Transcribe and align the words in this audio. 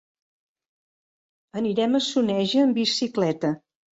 Anirem 1.61 1.99
a 1.99 2.03
Soneja 2.07 2.63
amb 2.65 2.79
bicicleta. 2.81 3.55